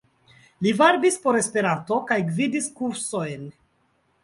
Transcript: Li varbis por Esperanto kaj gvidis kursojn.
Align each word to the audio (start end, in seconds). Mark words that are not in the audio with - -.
Li 0.65 0.71
varbis 0.79 1.17
por 1.25 1.37
Esperanto 1.41 1.99
kaj 2.09 2.19
gvidis 2.31 2.73
kursojn. 2.83 3.49